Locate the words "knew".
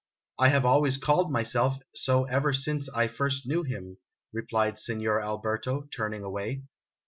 3.45-3.61